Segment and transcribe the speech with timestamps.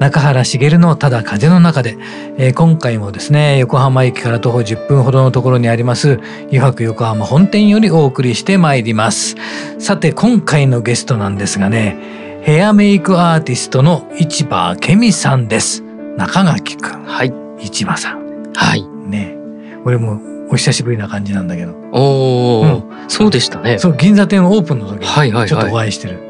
[0.00, 1.98] 中原茂のただ風の中で、
[2.38, 6.18] えー、今回もですね横浜駅から徒歩10分ほどのところにあります
[6.50, 9.36] 湯泊横浜本店よりお送りしてまいります。
[9.78, 15.82] さて今回のゲストなんですがねヘアメイクアーティストの市場けみさんです。
[16.16, 17.32] 中垣くんはい。
[17.58, 18.52] 市場さん。
[18.54, 18.82] はい。
[18.82, 19.36] ね。
[19.84, 20.18] 俺も
[20.50, 21.74] お久しぶりな感じなんだけど。
[21.92, 23.78] おお、うん、そうでしたね。
[23.78, 26.29] そう銀座店オープンの時にちょっとお会いしてる、はいはい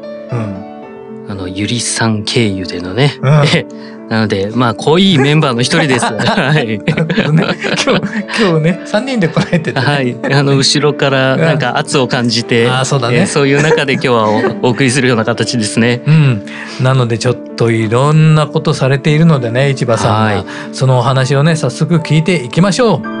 [1.53, 3.13] ゆりさん経由でのね。
[3.21, 6.05] うん、 なので、まあ、濃いメンバーの一人です。
[6.11, 6.67] はい。
[6.67, 7.51] ね、今日、
[8.41, 10.15] 今日ね、三人で来られてて、ね、はい。
[10.33, 16.01] あの、後ろからなんか圧を感じて、あそうだね、えー、そういう中で今日はお送りするような形ですね。
[16.05, 16.45] うん。
[16.81, 23.20] なので、ちょっといろんなことされているのでね、市場さんは、はい、そのお話をね、早速聞いていきましょう。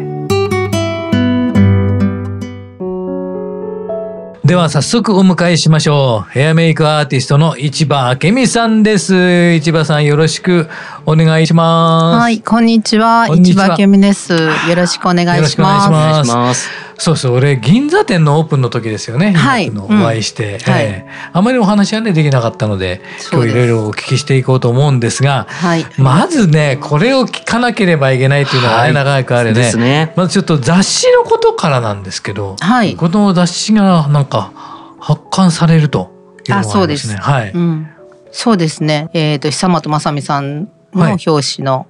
[4.51, 6.31] では早速お迎えしましょう。
[6.31, 9.53] ヘアメイクアーティストの市場明美さんです。
[9.53, 10.67] 市場さんよろしく
[11.05, 12.19] お願いします。
[12.19, 13.29] はい、こんにちは。
[13.29, 14.33] 市場明美です。
[14.33, 15.87] よろしくお願いします。
[15.87, 16.90] お願いします。
[17.01, 19.31] そうそう、俺銀座店のオープンの時ですよね。
[19.31, 19.71] はい。
[19.71, 23.01] のお会いして、うん、はい、えー、あまりお話はねできなかったので、
[23.31, 25.85] 今日いろいろお聞きしていこうと思うんですが、はい。
[25.97, 29.73] まずねこれを聞かなければいけないというのはい、長くあるね。
[29.73, 30.13] ね。
[30.15, 32.95] まずちょっと雑誌のことからなんですけど、はい。
[32.95, 34.51] この雑誌がなんか
[34.99, 36.11] 発刊されると
[36.47, 37.17] いうのがあ、ね、そうです。
[37.17, 37.51] はい。
[37.51, 37.87] うん。
[38.31, 39.09] そうですね。
[39.13, 41.87] えっ、ー、と久本雅美さんの表紙の、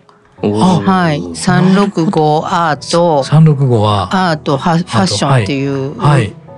[0.49, 1.21] はい。
[1.21, 3.23] はい、三六五アート。
[3.23, 4.29] 三六五は。
[4.29, 5.95] アートファッションっていう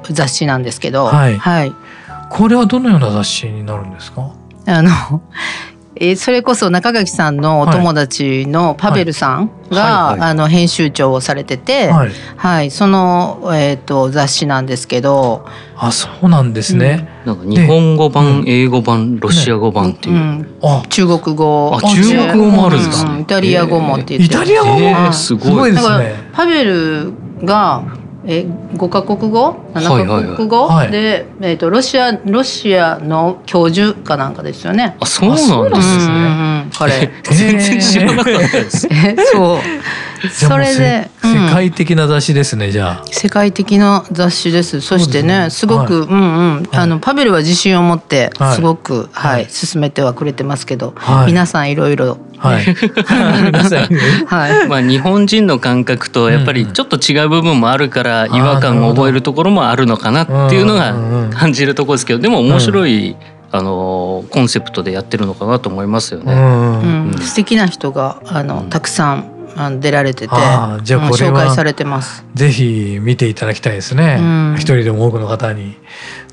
[0.10, 1.74] 雑誌なんですけど、はい、はい、
[2.30, 4.32] これはどのような雑誌になるんですか？
[4.66, 5.22] あの
[6.10, 20.84] えそれこそ中垣さんのお友達のパベルさんが、あの編集長をされてて、はい、はい、その、えーと、雑誌なんですけどあそうなんですね、うん、なんか日本語版、英語版ロシア語版っていう、うん、あ。
[20.90, 21.72] 中国語。
[21.76, 26.16] あ中国語もあるんですね、イタリア語もって言ってイタリア語も、えー、すごいですね。
[26.34, 27.84] パベルが
[28.26, 28.46] え
[28.76, 34.96] 5か国語？7か国語、はいはいはい、で、えーと、ロシアロシアの教授かなんかですよね。
[35.00, 36.14] あそうなんですね。
[36.14, 36.22] うんう
[36.68, 38.88] ん、彼 全然知らなかったです。
[38.90, 39.58] えそう
[40.32, 43.06] それで、世界的な雑誌ですねじゃあ。
[43.08, 44.82] 世界的な雑誌です。
[44.82, 46.68] そしてねすごく、うんうん。
[46.72, 50.96] あのパベルは自信を持ってすごく、はい進めてはくれてますけど、
[51.28, 51.74] 皆さんい。
[51.76, 52.64] ろいろはい。
[54.26, 54.68] はい。
[54.70, 60.94] まあ日本人の感覚とやっぱりちょっと違う部分もあるから違和感を覚えるところもあるのかなっていうのが
[61.34, 63.16] 感じるところですけど、でも面白い。
[63.56, 66.34] あのコンセプトでやってるのかなと思いますよね。
[66.34, 72.26] うん、素敵な人があのたくさんあの出られてて、じゃあこれ紹介されてます。
[72.34, 74.20] ぜひ見ていただきたいですね。
[74.56, 75.78] 一人でも多くの方に。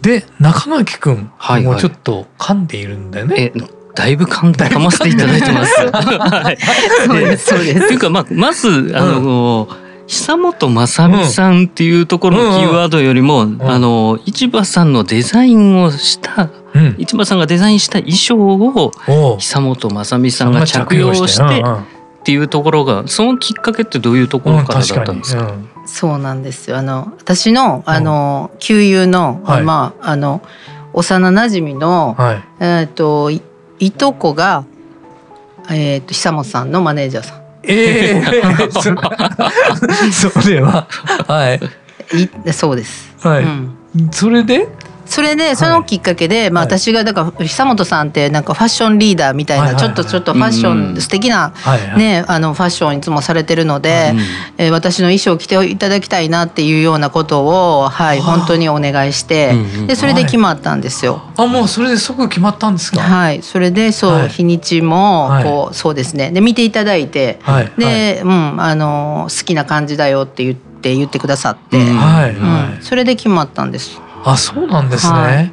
[0.03, 1.31] で中垣くん
[1.62, 3.53] もうちょっと噛んでいるんだよね。
[3.94, 5.75] だいぶ噛噛ませていただいてます。
[5.91, 6.58] はい、
[7.06, 7.88] そうですそうです。
[7.88, 9.69] というかまあまずあの、
[10.06, 21.64] 久本雅美さんっていうところのキーワードよりも、あの市場さんのデザインをした、うん、市場さんがデザインした衣装を久本雅美さんが着用して。
[22.20, 25.43] っていうところがそのきっかけってどういうところからだったんですか？
[25.43, 26.76] うん、そうなんですよ。
[26.76, 30.43] あの私のあの旧友の、はい、まああの
[30.93, 33.40] 幼馴染の、はい、えっ、とい
[33.93, 34.64] とこが
[35.70, 37.40] えっ、と久本さんのマネージャーさん。
[37.62, 38.70] ええー、
[40.40, 40.87] それは
[41.26, 41.61] はい。
[42.49, 43.14] いそうです。
[43.20, 43.44] はい。
[43.44, 43.76] うん、
[44.11, 44.69] それで？
[45.10, 51.52] それでそのきっかけで、はい、まあ、私がだから久本さんってなんかファッションリーダーみたいな、ちょっとちょっとファッション、素敵な、
[51.96, 54.14] ねあのファッションいつもされてるので、
[54.56, 57.44] えー、私の衣装を着ていただきたいなっていうようなこと
[57.80, 59.52] を、はい、本当にお願いして、
[59.88, 61.20] でそれで決まったんですよ。
[61.36, 63.00] あもうそれで即決まったんですか？
[63.00, 63.42] はい。
[63.42, 66.30] それでそう、日にちもこう、そうですね。
[66.30, 67.40] で見ていただいて、
[67.76, 72.30] で、うんあの好きな感じだよって言って言ってくださって、はい。
[72.76, 74.00] うん、それで決まったんです。
[74.25, 75.52] あそうなんですね、はい、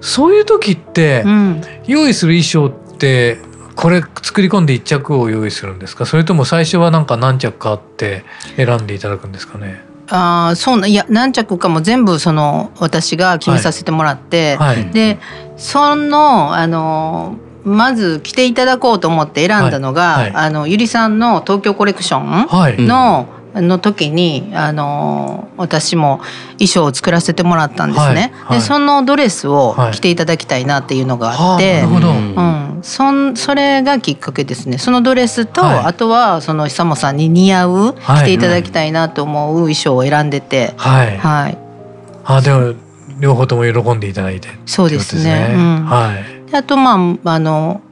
[0.00, 3.38] そういう時って、うん、用意する衣装って
[3.74, 6.06] これ作り込んで一着を用意するんですか？
[6.06, 8.24] それとも最初はなんか何着かあって
[8.56, 9.82] 選んでいただくんですかね？
[10.08, 14.76] あそうないや何着かも全部その私が決めさせてもらって、はい。
[14.76, 15.18] はい、で
[15.56, 23.26] そのあのまず着ていただこうと思って選んだのが、はい、あのゆりさんの東京コレクションの、
[23.60, 26.18] の時にあの私も
[26.54, 28.04] 衣装を作らせてもらったんですね。
[28.04, 34.78] はいはい、でそのドレスを着ていただきたいなっていうのがあって、はい、うん、そそれがきっかけですね。
[34.78, 41.58] そのドレスと、はい、あとはその久本さんに似合う、着ていただきたいなと思う衣装を選んでて、はい、はい、
[42.24, 42.74] あでも
[43.20, 45.52] 両方とも喜んでいただいて、そうですね。
[45.54, 46.56] うん、はい。
[46.56, 47.82] あとまああの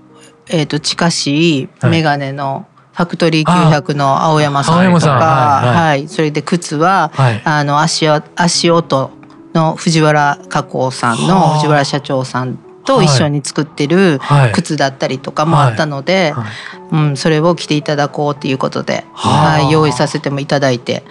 [0.49, 9.11] えっ、ー、と近しい眼鏡の、ファクトリー900の青山さんとか、はい、はい、それで靴は、はい、あの足足音
[9.55, 14.19] の藤原加工さんの藤原社長さんと一緒に作ってる
[14.53, 16.47] 靴だったりとかもあったので、は
[16.93, 21.05] い、うん、それを着ていただこうということで、はい、用意させてもいただいて、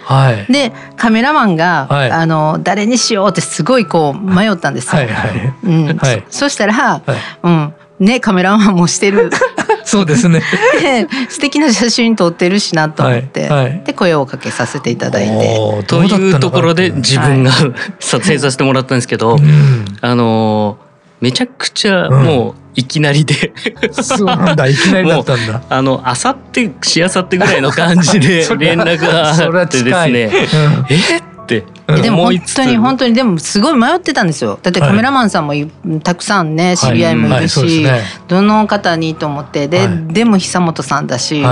[0.50, 5.02] でカメラマンが、あの誰にしようってすごいこう迷ったんですよ。
[5.64, 7.02] うん、そしたら、
[7.42, 7.74] うん。
[7.98, 9.30] ねカメラマンもしてる
[9.84, 10.42] そうですね。
[11.28, 15.84] 素敵な写真撮ってるしなと思って、はいはい、で声をかけさせていただいて。
[15.86, 20.78] というところで自分が、はい、撮影させてもらったんですけど、うん、あの
[21.20, 23.52] めちゃくちゃもう、いきなりで。
[23.92, 25.62] そうなんだいきなりだったんだ。
[25.68, 31.31] あのあさってしあさってぐらいの感じで 連絡があってですね、うん、え？
[31.58, 34.58] ってでも本当に本当にでもすごい迷ってたんですよ。
[34.62, 35.54] だってカメラマンさんも
[36.00, 37.84] たくさんね知り合いもいるし、
[38.28, 41.42] どの方にと思ってで,、でも久本さんだし、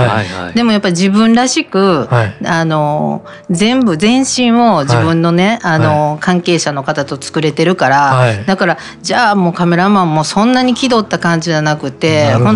[0.55, 12.53] でもやっぱり自分らしく、あの全部全身を自分のね、あの関係者の方と作れてるから、だからじゃあもうカメラマンもそんなに気取った感じじゃなくてほ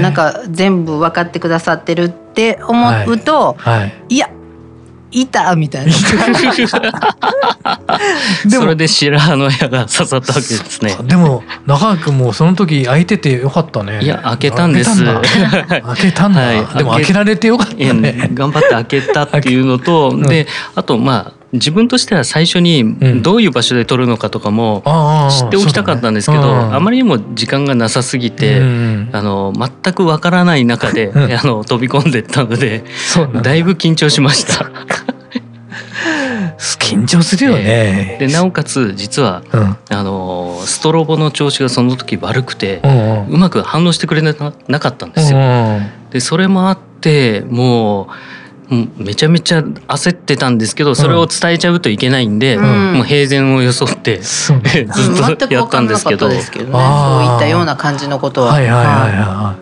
[0.00, 3.56] なんか全部分かってくださってるって思うと、
[4.08, 4.30] いや
[5.10, 5.92] いたみたいな。
[8.46, 10.96] でもそれで白羽の矢が刺さったわけですね。
[11.02, 14.00] でも中川君もその時開いててよかったね。
[14.02, 15.04] いや開けたんです。
[15.04, 18.30] 開けたんだ、はい、でも開けられてよかったね。
[18.34, 24.82] 頑張って開けたっていうのと、 であとまあ自分としては最初にどういう場所で撮るのかとかも
[25.30, 28.60] 知っておきたかったんですけど、あまりにも時間がなさすぎて、
[29.12, 31.12] あの全くわからない中で、
[31.42, 32.84] あの飛び込んでったので
[33.42, 33.54] だ。
[33.56, 34.70] いぶ緊張しました。
[36.78, 38.16] 緊張するよね。
[38.20, 39.42] でなおかつ実は、
[39.88, 42.80] あのストロボの調子がその時悪くて、
[43.28, 45.38] うまく反応してくれなかったんですよ。
[46.10, 48.06] でそれもあってもう
[48.96, 56.68] めちゃめちゃ焦ってたんですけどそれを伝えちゃうといけないんで、うん、もう平然を装って、うん、 ずっとやったんですけど、ね、そういっ
[57.40, 58.52] たような感じのことは。
[58.52, 59.54] はいはいはいは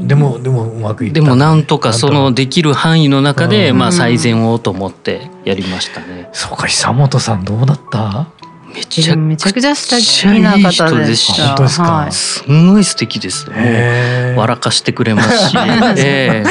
[0.00, 6.30] い、でもでもうまくいでもなんとかそのできる範囲の中で、まあ最善をと思ってやりましたね。
[6.32, 8.28] そうか久本さんどうだった？
[8.74, 11.56] めちゃめちゃくちゃ素敵な方でした。
[11.56, 13.50] 本すか、はい、すごい素敵です。
[13.50, 15.56] 笑かしてくれますし、
[15.98, 16.48] えー、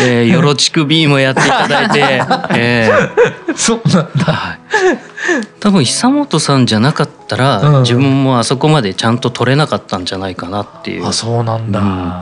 [0.00, 2.22] えー、よろちくビーもやっていただいて、
[2.54, 4.58] えー、そうなんだ。
[5.60, 11.06] 多分久本さんじゃなかったら、うん、自分もあそこまでちゃんと取れなかったんじゃないかなっていう。
[11.06, 11.80] あ、そうなんだ。
[11.80, 12.12] うん、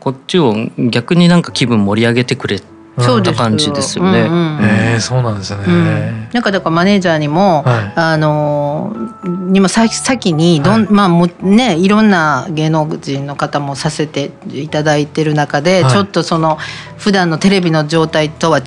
[0.00, 2.60] こっちを逆になんか気分盛り上げてくれ
[2.98, 4.20] そうです感じですよね。
[4.20, 16.56] うんうん、えー、そうなんですね、うん、なんかだからマネージャーにも、はい、あのにも先先にどん、はい、まあもねいろんな芸能人の方もさせていただいてる中で、はい、ちょっとその
[16.96, 18.60] 普段のテレビの状態とは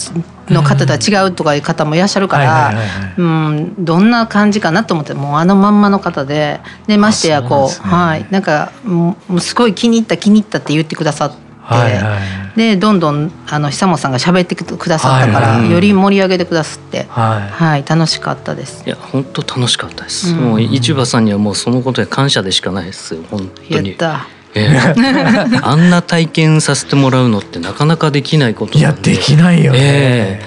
[0.50, 2.74] の方とは違うとかいう方もいらっしゃるから、
[3.18, 8.26] うん、どんな感じかなと思ってもうあのまんまの方ででましてやこう、ね、はい。
[8.30, 11.48] なんかもうすごい気に入った気に入ったって言ってくださって。
[11.68, 18.84] はいはい、でどんどんあの久本さんが喋ってくださったから、より盛り上げてくださって、はい、はい、楽しかったです。
[18.84, 20.32] いや本当楽しかったです。
[20.32, 23.90] うん、もう市場さんにはもうそのことで感謝でしかないですよ本当に。
[23.90, 24.28] やった。
[24.56, 30.42] えー、 あんな体験させてもらうのってなかなかできないこといやできないよね、え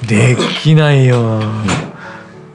[0.00, 1.42] ー、できないよ、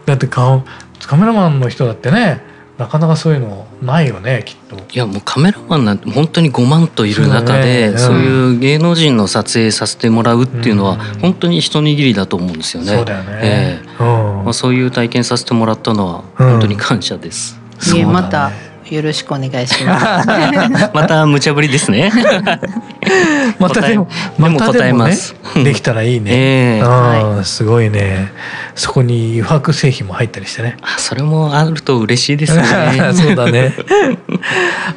[0.07, 0.63] だって顔
[1.05, 2.41] カメラマンの人だってね
[2.79, 4.75] なかなかそういうのないよねきっと。
[4.75, 8.25] いやもうカメラマンなんて本当に5万といる中でそう、ね。
[8.25, 12.95] うん、いう芸能人の撮影させてもらうっていうのは本当に一握りだと思うんですよね。
[12.95, 17.59] そうだよね、えーうん、まあ、そういう体験させてもらったのは本当に感謝です。
[17.91, 18.51] うん、ね、また
[18.89, 20.27] よろしくお願いします。
[20.93, 22.11] また無茶ぶりですね。
[23.59, 25.35] またでも、また答えます。
[25.63, 26.79] できたらいいね。
[26.79, 28.31] えー、すごいね。
[28.75, 30.77] そこに余白製品も入ったりしてね。
[30.81, 32.63] あ、それもあると嬉しいですね。
[33.13, 33.73] そうだね。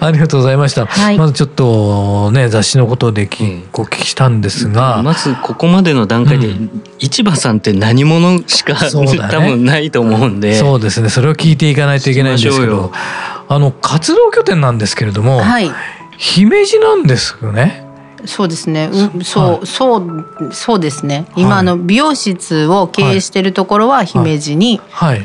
[0.00, 0.87] ありがとうございました。
[0.87, 3.42] はい、まずちょっとね雑誌のことでき、
[3.73, 8.78] お聞きしたんですが、まずここまでの段階で、うん、市場さんって何者しか、ね、
[9.30, 10.54] 多分ないと思うんで。
[10.56, 11.09] そうですね。
[11.09, 12.92] それを聞いていかないといけないんですけど。
[13.52, 15.69] あの活動拠点なんですけれども、はい、
[16.16, 17.85] 姫路なんですよね。
[18.25, 18.88] そうですね。
[18.92, 21.26] うん、そう、はい、そうそうですね。
[21.35, 24.80] 今、の美容室を経営しているところは姫路に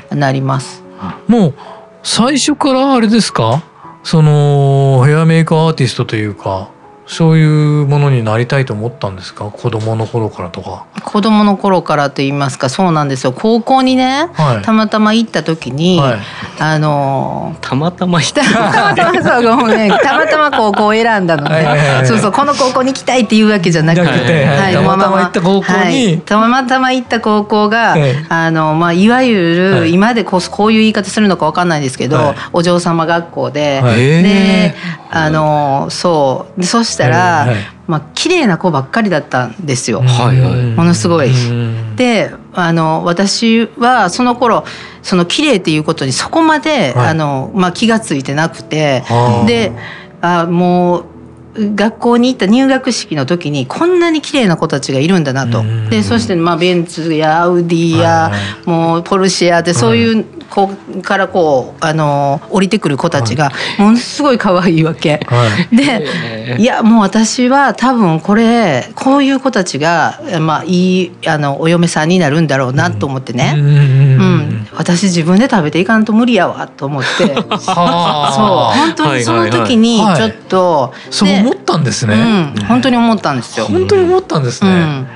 [0.10, 0.82] なります。
[1.28, 1.54] もう
[2.02, 3.62] 最初からあれですか？
[4.04, 6.70] そのヘアメイクアーティストというか
[7.08, 9.46] そういうものになりたいと思ったんですか？
[9.46, 10.86] 子供の頃からとか。
[11.04, 12.68] 子供の頃からと言いますか。
[12.68, 13.32] そうなんですよ。
[13.32, 16.20] 高校にね、はい、たまたま行った時に、はい、
[16.60, 18.44] あのたまたま行った。
[18.44, 27.96] たまたまそうごめんたまたま高校を選んだので、はいはいはい、そうそうこの高校に行きたいっていうわけじゃなくて、はい、たまたま行った高校に、たまたま行った高校が、
[28.30, 34.76] あのまあいわゆる、今でこうこういう言い方するのかわかんないですけど、お嬢様学校で、で
[35.12, 36.64] あのそう。
[36.66, 37.48] そしたら、
[37.88, 41.32] まあ綺麗な子ばっかりだったんですよ、はいはい、ものすごい。
[41.96, 44.66] であの私はその頃
[45.02, 49.04] その綺麗っていうことにそこまで、はい、あのまあ、気が付いてなくて。
[49.46, 49.72] で
[50.22, 51.06] あもう
[51.58, 55.64] 学校に行った入学式の時にこんなに綺麗な子たちがいるんだなと。
[55.90, 58.32] でそしてまあベンツやアウディや、
[58.66, 60.68] もうポルシェやでそういう子
[61.02, 65.20] からこうあの降りてくる子たちがものすごい可愛いわけ。
[65.72, 73.54] でいやもう私は多分これこういう子たちがまあいいあのお嫁さんになるんだろうなと思ってね。
[73.58, 77.36] うん、私自分で食べていかんと無理やわと思って。
[77.60, 77.76] そう。
[77.76, 83.66] 本当にその時にちょっと、はい思ったんですね、うん、本当に思ったんですよ。
[83.66, 85.08] 本当に思ったんですね、うん、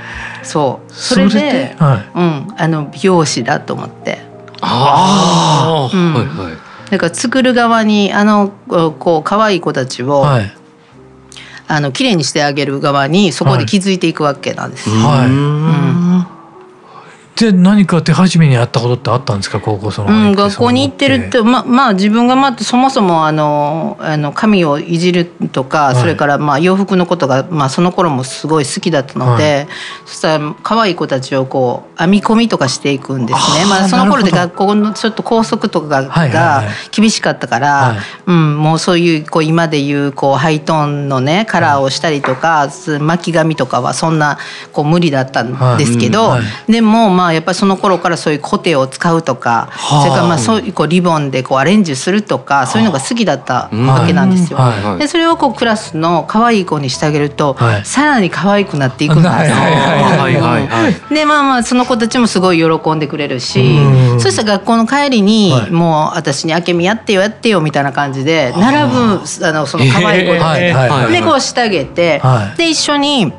[0.44, 0.94] そう。
[0.94, 4.26] それではい、うん、あの美容師だと思って。
[4.62, 6.58] ああ、うん、はいはい。
[6.90, 10.52] だから作る側にあのこう可愛い子たちを、はい、
[11.68, 14.90] あの綺麗にしてあげる側にそこで気づいていくわけなんです。
[14.90, 16.39] はい、うん
[17.40, 19.62] で何か手始めにやったことってあったんですか？
[19.62, 29.68] 高校その、うん、学校に行ってるってままあ自分がまそもそもあのあの髪をいじるとか、はい、それからまあ洋服のことが、まあ、その頃もすごい好きだったので、はい、
[30.06, 33.66] そしたら可愛い子たちをこう編み込みとかしていくんですね。
[33.66, 37.96] まあ、その頃で学校のちょっと校則とかが厳しかったから、はい。
[37.96, 42.70] はい、うん、もうそういうこう今でいうこうハイトーンのねカラーをしたりとか、
[43.00, 44.40] 巻き髪とかはそんな
[44.74, 49.70] こう無理だったんですけど、でもまあやっぱりその頃からそういうコテを使うとか、
[50.02, 54.60] それからまあそういうこうリボンでこうアレンジするとかそういうのが好きだったわけなんですよ。
[54.98, 59.30] でそれをこうクラスの可愛い子にしてあげると、さらに可愛くなっていくんですよ。
[61.10, 63.80] でまあまあその子たちもすごい喜んでくれるし、
[64.20, 72.22] そしたら学校の帰りに、もう私に「あけみやってよやってよ」みたいな感じで並ぶあのその可愛い子で、でこうしてあげて、
[72.58, 73.34] で一緒に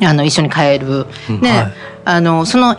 [0.00, 1.06] あの一緒に帰る。
[1.40, 1.50] で、
[2.04, 2.76] あのその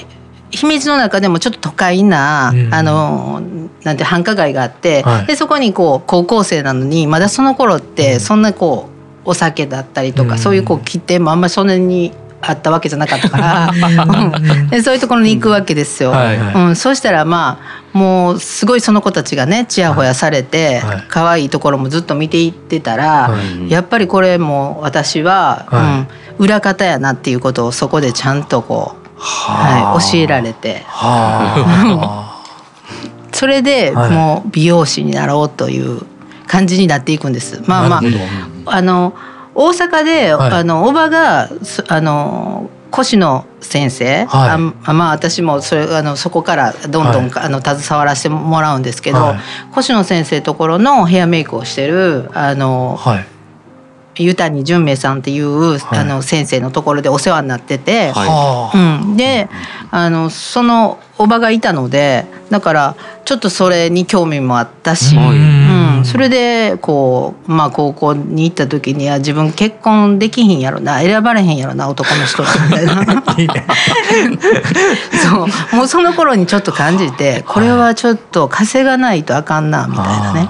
[0.52, 3.42] 姫路の中でもちょっと都会な、うん、あの
[3.84, 8.90] なんて繁華街があって、はい、でそこにこう高校生なのにまだその頃ってそんなこ
[9.26, 16.12] うお酒だったりとか、うん、そういうこう規定もあんまりそんなにあったわけじゃなかったから、 うん、 でそういうところに行くわけですよ。
[16.12, 17.60] はいはい、うん、そうしたらま
[17.94, 23.38] あもうすごいその子たちがねちやほやされて、はい、可愛いところもずっと見ていってたら、は
[23.68, 26.08] い、やっぱりこれも私は、は
[26.40, 30.86] い、うん、裏方やなっていうことをそこでちゃんとこうはい、教えられて、
[33.34, 36.02] それでもう美容師になろうという
[36.48, 37.62] 感じになっていくんです。
[37.68, 37.98] まあま
[38.66, 39.14] ああの
[39.56, 41.50] 大阪で、はい、あのおばが
[41.90, 44.50] あの越野先生、はい、
[44.86, 53.28] あまあ私もそれあのそこからどんどん、はい、あの携わらせてもらうんですけど、はい、越野先生ところのヘアメイクをしてるあの、はい
[54.16, 58.78] 湯谷純明さんっていう、はい、あの先生のところでお世話になってて、はい。
[58.78, 59.50] うん、で
[59.92, 73.24] あのそのおばがいたのでだからちょっとそれに興味もあったし、うん、うん、それでこうまあ高校に行った時には自分結婚できひんやろな選ばれへんやろな男の人みたいな。
[75.24, 75.76] そう。
[75.76, 80.50] もうその頃にちょっと感じてこれはちょっと稼がないとあかんなみたいなね。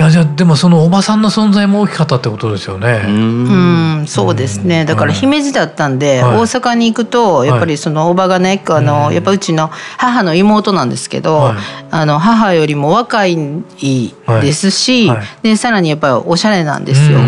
[0.00, 3.02] いやじゃでもそのおばさんの存在も大きかったってことですよね。
[3.06, 4.06] うん。
[4.06, 4.86] そうですね。
[4.86, 11.56] だから姫路だったんで、はい、大阪に行くとやっぱりそのおばがねあの、やっぱうちの母の妹なんですけど、はい、
[11.90, 13.36] あの母よりも若い
[14.40, 15.10] ですし、
[15.42, 17.18] でさらにやっぱりおしゃれなんですよ。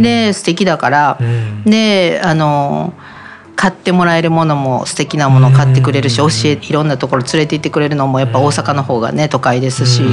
[0.00, 1.18] で素敵だから
[1.64, 2.92] であの
[3.56, 10.06] 買ってもらえるものも素敵なものを買ってくれるし教えいろんなところ連れて行ってくれるのもやっぱ大阪の方がね都会ですし、う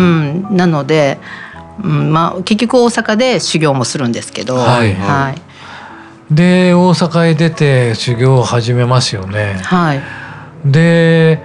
[0.00, 1.18] ん、なので
[1.82, 9.60] うんまあ、結局大阪で修行もするんですけど、はい、はい、で大阪へ出て修行を始めますよね。
[9.62, 10.02] はい、
[10.64, 11.42] で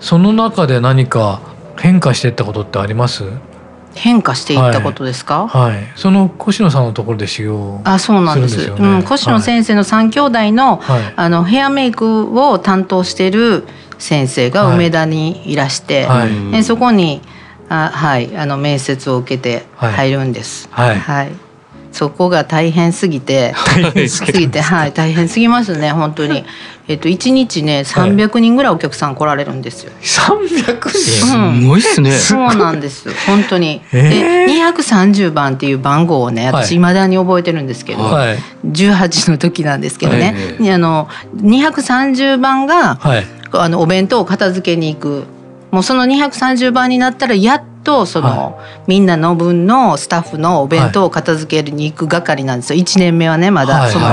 [0.00, 1.40] その中で何か
[1.78, 3.24] 変化していったことってあります？
[3.94, 13.64] 変化していったことですか、はい、はい、その越野さんのところで修行あそうなんです、ね、うん、越野先生の三兄弟のはい、あのヘアメイクを担当している
[13.98, 17.20] 先生が梅田にいらして、はい、でそこに
[17.72, 18.36] あはい。
[18.36, 20.68] あの面接を受けて入るんです。
[20.70, 21.32] はい、はい、
[21.90, 23.54] そこが大変すぎて
[24.08, 24.60] すぎて。
[24.60, 24.92] はい。
[24.92, 26.44] 大変すぎますね本当に。
[26.88, 29.92] えっと一日ね三百人ぐらいお客さん来られるんですよ。
[30.02, 30.36] 三
[30.66, 32.10] 百人、すごいっすね。
[32.10, 33.08] そうなんです。
[33.26, 33.80] 本当に。
[33.90, 38.02] で二百三十番っていう番号をね私未だに覚えてるんですけど、
[38.66, 45.24] 十、は、八、の時なんですけどね、はい、あの二百三十番が、はい、あのお弁当を片付けに行く。
[45.72, 52.80] もうその230番になったらやっとその、はい、みんなの分のスタッフのお弁当を片付けに行く係なんですよ。
[52.80, 54.06] 1年目はねまだその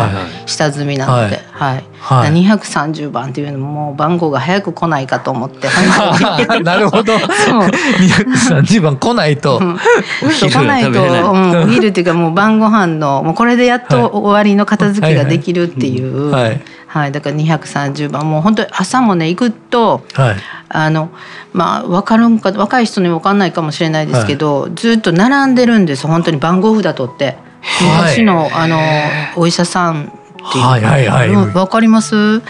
[0.46, 1.76] 下積みなので、はい。
[1.76, 1.84] はい。
[2.00, 5.68] はい、230番っていうのももう番号が早く来ないかと思って
[6.64, 7.20] なるほど。
[7.20, 7.28] そう。
[7.28, 9.78] 230番来ないと、うん、
[10.30, 16.32] 来ないと、うん、お昼っていうかもう晩ご飯のもうこれでやっと終わりの片付けができるっていう。
[16.32, 16.44] はい。
[16.44, 16.62] はい、
[17.12, 18.30] だから230番。
[18.30, 20.36] もう本当に朝もね行くと、はい、
[20.70, 21.10] あの
[21.54, 26.08] まあ分かるんか若い人にも分かんないかもしれないですけど、はい、ずっと並んでるんです。
[26.08, 27.38] 本当に番号札取って。
[27.82, 28.80] 昔のあの
[29.36, 32.42] お医者さんっていうはいはいはい、分かります？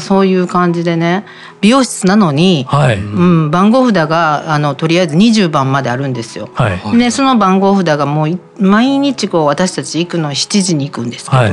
[0.00, 1.24] そういう感じでね。
[1.60, 6.50] 美容室なのに、はい、うん、番号札があのとりあえず20番まであるんですよ。
[6.54, 11.50] はい、でその番号札がもう毎日こう私たち行くの7時に行くんですけど、はい、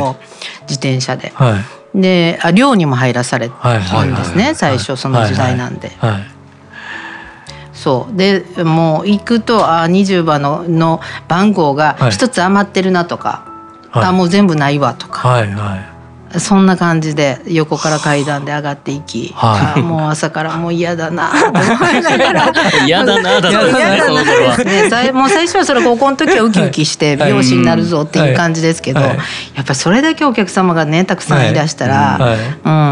[0.64, 1.32] 自転車で。
[1.36, 5.92] はいであ寮にも入らされたんですね最初その時代なんで。
[7.74, 8.16] そう。
[8.16, 13.46] でもう行くとあ20番のの番号が一つ余ってるなとか、
[13.92, 15.93] はい、あもう全部ないわとか、はいはい、
[16.40, 22.54] そんな感じで横から階段で上がっていき、はい、もう朝からもう嫌だなと思いながら。
[22.86, 23.52] 嫌だなだっ
[25.14, 29.10] もう最初はそれ高校の時はウキウキして美容師になるぞっていう感じですけど、はい。
[29.10, 29.18] はい、
[29.56, 32.18] やっぱりそれだけお客様がねたくさんいらしたら、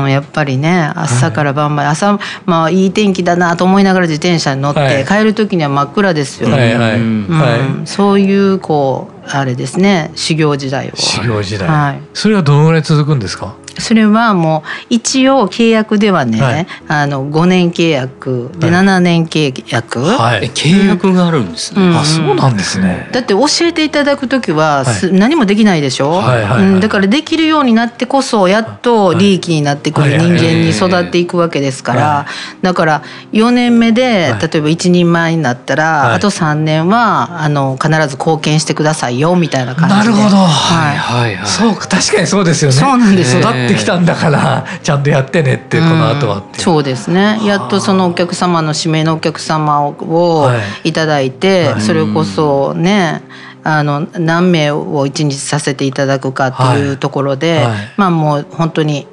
[0.03, 7.83] うん、やっぱりね朝から晩まで朝まあいい天気だなと思いながら自転車に乗って、帰る時には真っ暗ですよ、うん。
[7.85, 10.11] そういうこうあれですね。
[10.15, 10.95] 修行時代を。
[10.95, 13.55] 修行時代、はい、それはどのぐらい続くんですか？
[13.79, 23.09] それはもう一応契約ではね、はい、あの5年契約で7年契約、はい、契約があるんですね、うん、あそうなんですね。
[23.11, 32.25] だって教えていただく時は、はい、何もできないでしょ、はいはいはい、だからできるようになってこそやっと利益になってくる人間に育っていくわけですから、
[32.61, 40.01] だから4年目で例えば一人前になったら、あと3年はあの必ず貢献してくださいよみたいな感じで。
[40.01, 40.97] なるほど、はい。
[40.97, 42.77] はいはい、そう確かにそうですよね。
[42.77, 47.39] そうなんです育ってきたんだからちゃんとやってねってこの後はってそうですね。
[47.45, 50.49] やっとそのお客様の指名のお客様を
[50.83, 50.93] い。
[50.93, 53.21] ただいて、はい、それこそね
[53.63, 57.65] あの何名を一日させていただくかっていうところで、はい。
[57.65, 59.07] はい、まあもう本当に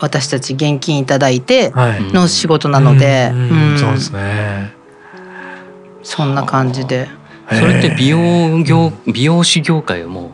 [0.00, 3.32] 私たち現金いただいての仕事なので、
[3.78, 4.72] そうですね。
[6.02, 7.08] そんな感じで。
[7.52, 10.30] それって美容業美容師業界はもう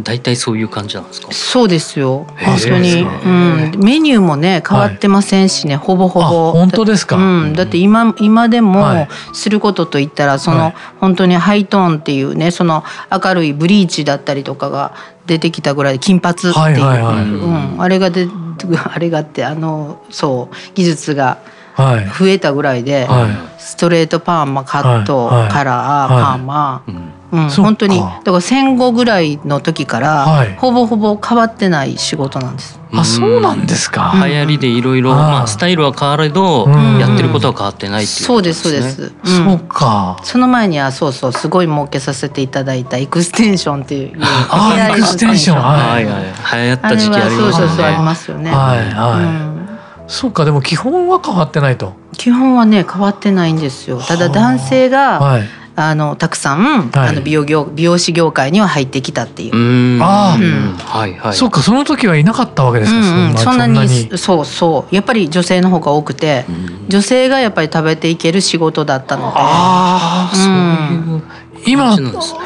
[0.00, 1.28] 大体そういう感じなんですか？
[1.32, 2.26] そうですよ。
[2.38, 6.52] 本当に、うん、メニューもね変わってませんしね、はい、ほぼほぼ。
[6.52, 14.94] 本当ですか、うん、だって今今でもすることといったらその、はい、本当にハイトーンっていうねその明るいブリーチだったりとかが
[15.26, 18.28] 出てきたぐらい金髪っていう、うん、あれがで
[18.84, 21.38] あれがってあのそう技術が
[21.76, 32.80] 増えたぐらいで、はい、ストレートパーマカット、カラーパーマ、うん、本当にだから戦後ぐらいの時から、はい、ほぼほぼ変わってない仕事なんです。
[32.90, 34.14] あそうなんですか。
[34.14, 36.66] 流行りでいろいろまあスタイルは変われど、
[36.98, 39.12] やってることは変わってないっていう、ね、そうですそうです。
[39.24, 40.18] そうか。
[40.22, 44.12] その前にはそうそうすごい儲けさせていただいたエクステンションっていう。
[44.50, 47.42] あエクステンションはいはい流行った時期ありますね。
[47.42, 48.50] そうそうそうありますよね。
[48.50, 49.68] はいはい。
[50.06, 51.92] そうかでも基本は変わってないと。
[52.16, 54.00] 基本はね変わってないんですよ。
[54.00, 60.02] ただ男性が、はいあのたくさん、はい、あの美容業美容師業界には入ってきたっていう。
[60.02, 61.34] ああ、うん、はいはい。
[61.34, 62.98] そうかその時はいなかったわけですか。
[62.98, 66.46] うんうん、そんなにそうそうやっぱり女性の方が多くて、
[66.88, 69.32] 女性がやっぱり食べていける仕事だったので。
[69.36, 71.22] ああ、そういう
[71.66, 71.96] 今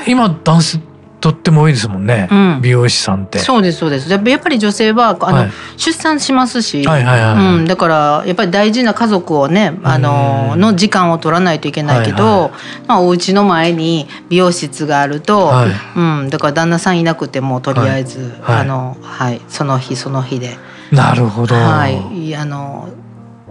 [0.07, 0.81] 今男性
[1.23, 3.39] とっても多いですもんね、うん、美容師さんって。
[3.39, 4.11] そうですそうです。
[4.11, 12.51] やっぱり女性はあの、はい、出産しますし、はいはいはい、うん、だからやっぱり大事な家族をねあのの時間を取らないといけないけど、はいはい、
[12.89, 20.59] まあ、お家の前に美容室があると、はい、うん、だから旦那さんいなくてもとりあえず、はい、あのはい、その日その日で。
[20.91, 21.55] なるほど。
[21.55, 22.89] はい、あの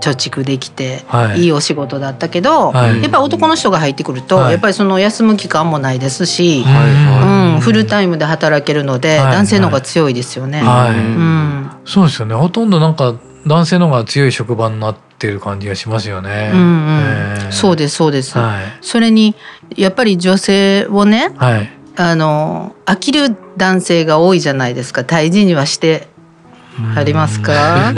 [0.01, 10.61] 貯蓄できて、はい、いいお仕事だったけど、はい、やっぱり男の人が入ってくると、はい、やっぱりその休む期間もないですし、うん、フルタイムで働けるので、男性の方が強いですよね。
[10.61, 12.35] うん、そうですよね。
[12.35, 16.51] ほとんどなんか男性の方が強い職場になってる感じがしますよね。
[16.53, 16.99] うんうん。
[17.37, 18.35] えー、そうですそうです、
[18.81, 19.35] それに
[19.75, 21.31] やっぱり女性をね、
[21.97, 25.03] あの飽きる男性が多いじゃないですか。
[25.03, 26.07] 大事にはして
[26.95, 27.93] あります か？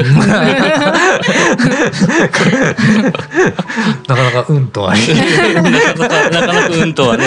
[4.07, 7.25] なかなかうんとはなかなかうんとはね。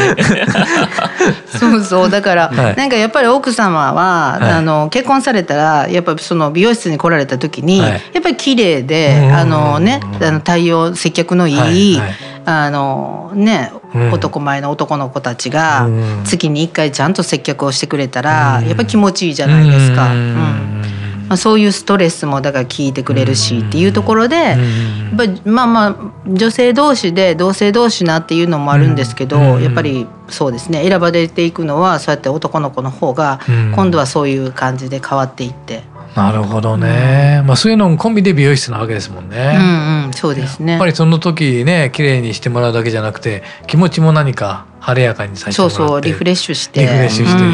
[1.59, 2.11] そうそう。
[2.11, 12.15] だから、はい、なんかやっぱり奥様は、はい、あの結婚されたらやっぱりその美容室に来られた時に、はい、やっぱり綺麗であのねあの対応接客のいい、はいはい。
[12.49, 15.89] あのね、うん、男前の男の子たちが
[16.25, 20.13] 月に1回ちゃんと接客をしてくれたら、やっぱり気持ちいいじゃないですか。
[20.13, 20.86] うん
[21.29, 30.89] まあ、そういうストレスもだから聞いてくれるしっていうところで、やっぱりまあまあ女性同士で同性同士なっていうのもあるんですけど、やっぱりそうですね。
[30.89, 33.41] 選ばれていくのはそうやって男の子の方が
[33.75, 35.83] 今度はそういう感じで変わっていって。
[36.17, 39.57] なるほどね、うん、まあそういうのも込みで美容室なわけですもんね。
[39.59, 40.73] うんうん、そうですね。
[40.73, 45.77] やっぱりその時ね綺麗にしてもらうだけじゃなくて気持ちも何か晴れやかにさせてもらって。
[45.77, 46.81] そうそうリフレッシュして。
[46.81, 47.53] リフレッシュして、うんう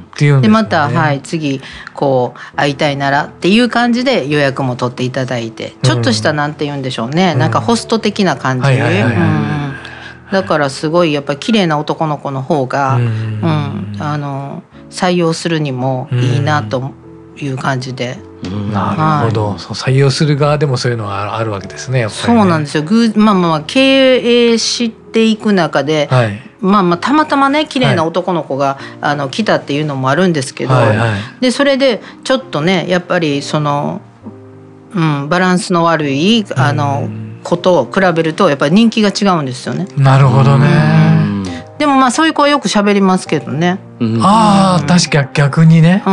[0.00, 1.60] んっていうんで、ね、また、はい、次
[1.92, 9.04] こう会いたいならっていう感じで予約も取っていただいてちょっとしたなんて言うんでしょうね、うん、なんかホスト的な感じで。
[10.32, 16.92] だからすごいやっぱり綺麗な男の子の方が、うん、うん、あの採用するにもいいなと
[17.36, 18.18] いう感じで。
[18.72, 22.02] なるほど、はい、採用する側でもそういうのがあるわけですね。
[22.02, 22.82] ねそうなんですよ。
[22.82, 34.00] ぐまあまあ経営していく中で、はい、まあまあたまたまね綺麗な男の子が、はい、あの来たっていうのもあるんですけど、はいはい、でそれでちょっとねやっぱりその、
[34.94, 37.08] うん、バランスの悪いあの
[37.42, 39.86] ことを比べるとやっぱり人気が違うんですよね。
[39.96, 41.13] なるほどね。
[41.78, 43.78] でもまあそういう子はよく喋りますけどね。
[44.20, 46.02] ああ確か逆にね。
[46.06, 46.12] うん。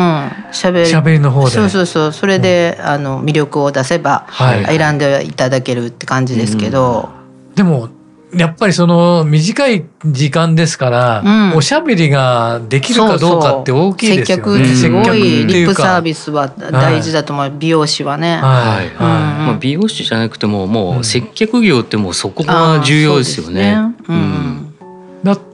[0.52, 1.52] 喋り喋りの方で。
[1.52, 2.14] そうそうそう。
[2.14, 7.10] それで、うん、あの魅力を出せば、はい、選んでいただけるって感じですけど。
[7.56, 7.90] でも
[8.34, 14.44] やっぱりその短い時間ですから、うん、おしゃべりができるかどうかって大きいですよね。
[14.44, 18.38] 接客すごいリップサービスは大事だと思う、はい、美容師はね。
[18.38, 18.42] はい、
[18.78, 23.78] はい、まあ美容師じゃなくてももう接客業ってもうそこが重要ですよね。
[24.08, 24.71] うん、だ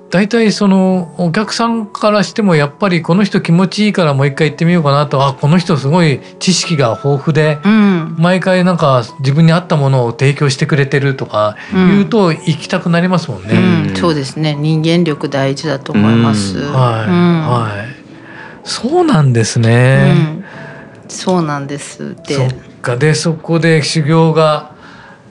[0.09, 5.25] 大体そのお客さんからしてもやっぱりこの人気持ちいいからもう一回行ってみようかなと。
[5.25, 13.49] あこの人すごい知識が豊富で、うん、毎回なんか自分に合ったものを提供してくれてるとか言うと行きたくなりますもんね。
[13.51, 13.89] うん。
[13.89, 14.55] うん、そうですね。
[14.55, 16.59] 人間力大事だと思います。
[16.59, 20.45] はい、はい、そうなんですね。
[21.09, 22.35] そうなんですで。
[22.35, 22.49] そっ
[22.81, 22.95] か。
[22.95, 24.76] でそこで修行が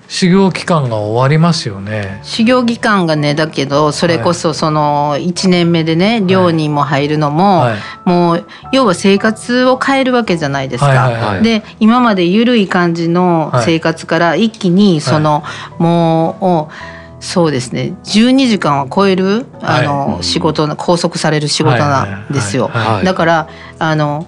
[0.08, 2.20] 修行期間が終わりますよね。
[2.22, 10.86] 修行期間がねだけどそれこそその1年目でね寮にも入るのも、はい、もう要は生活を変えるわけじゃないですか。
[10.86, 22.70] はいはいはい、で今まで緩い感じの生活から一気にその、はい、もうそうですね12時間は超えるあの、はい、仕事拘束される仕事なんですよ。
[23.04, 24.26] だからあの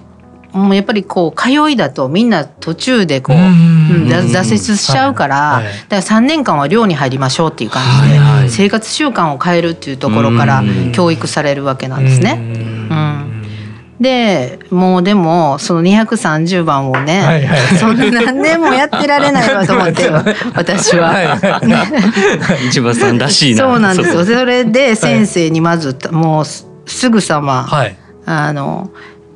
[0.51, 5.65] もうやっぱりこう通いだとみんな途中でこう、うん、挫折しちゃうから、はい。
[5.65, 12.39] はい、だから3年間は寮に入りましょうっていう感じで、はいはい、生活習慣を変えるっていうところから教育されるわけなんですね。
[12.91, 13.39] うん
[13.99, 20.09] でもうでもその230番をね、はいはい、 そんな何年もやってられないわと思って
[20.55, 21.09] 私は。
[21.09, 23.65] はいはい、 市場さんらしいな。
[23.65, 24.25] そうなんですよ。
[24.25, 28.89] それで先生にまずもうすぐさま、はい、あの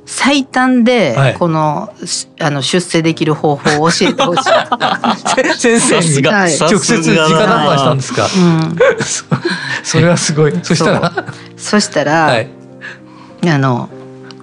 [0.05, 1.93] 最短でこの、は
[2.39, 4.43] い、あの出世できる方法を教えてほしい。
[5.57, 8.25] 先生に直接直談判したんですか？
[8.25, 8.77] うん、
[9.83, 10.53] それはすごい。
[10.61, 11.11] そしたら？
[11.55, 12.49] そしたら、はい、
[13.47, 13.89] あの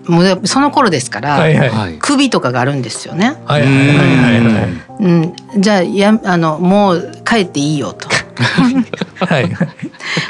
[0.06, 3.36] もうその頃ですから、はいはい、首とかがあるんですよね。
[3.44, 4.60] はいはいは
[4.98, 5.04] い。
[5.04, 8.08] うん、じゃあやあのもう帰っていいよと。
[8.40, 9.50] はい、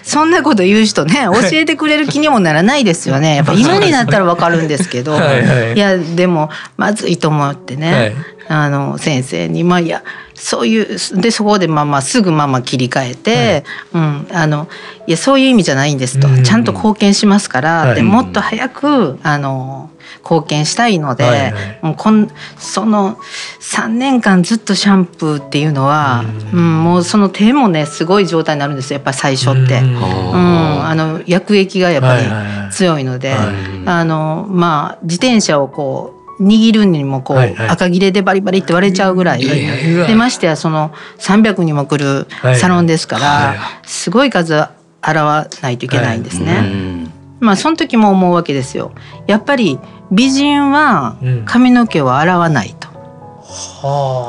[0.02, 3.36] そんなこと言う人ね教えてくれる気にもならないですよね。
[3.36, 5.12] やっぱ今になったらわかるんですけど。
[5.12, 5.78] はい、い。
[5.78, 8.14] やでもまずいと思ってね、はい、
[8.48, 9.64] あの先生に。
[9.64, 10.02] まあいや
[10.34, 14.68] そういうでそこでまあまあすぐまあまあ切り替えて、はい、うんあの
[15.06, 19.89] いやそういう意味じゃないんですと、ちゃんと貢献しますから、でもっと早くあの
[20.22, 22.28] 貢献したいので、はいはい、もうこん
[22.58, 23.16] その
[23.60, 28.96] 3年間ずっとシャンプーっていうのは、うん、うん、もうその手もねすごい状態になるんですよ。
[28.96, 33.46] やっぱり最初って、うん、あの薬液がやっぱり強いので、はい。
[33.46, 33.56] はい、
[33.86, 39.44] あのまあ自転車をこう握るにもこう、はいはい、赤切れでバリバリって割れちゃうぐらい。
[39.44, 43.56] でましてやその300にも来るサロンですから、はい。
[43.56, 44.64] はい、すごい数
[45.02, 46.54] 洗わないといけないんですね。
[46.54, 46.99] はい、
[47.40, 48.92] まあその時も思うわけですよ。
[49.26, 49.78] やっぱり
[50.12, 52.88] 美人は髪の毛を洗わないと。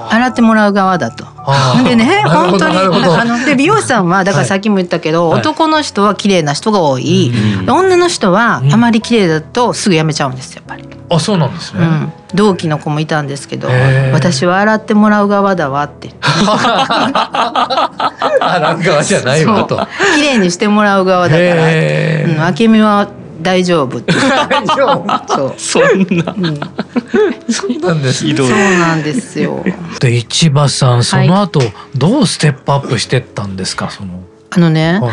[0.10, 1.26] 洗ってもらう側だと。
[1.84, 7.32] でね 本当にあので美容師さんはだからさっきも言ったけど、はい、男の人は綺麗な人が多い、
[7.68, 10.86] 女の人はあまり綺麗だとすぐやめちゃうんですやっぱり。
[11.10, 13.68] あそうなんですね、うん、同期の子もいたんですけど
[14.14, 16.12] 私は洗ってもらう側だわって。
[18.40, 19.78] 洗う側じゃないわと。
[20.16, 23.08] 綺麗にしてもらう側だから、うん、明美は
[23.42, 24.14] 大丈夫大
[24.68, 25.28] 丈夫。
[25.28, 25.54] そう。
[25.58, 25.84] そん
[26.18, 26.60] な、うん、
[27.52, 29.64] そうなんですそうなんですよ。
[30.00, 31.60] で市場さんその後、
[31.96, 33.90] どうステップアップしてったんですか？
[33.90, 34.22] その。
[34.52, 35.12] あのね、はい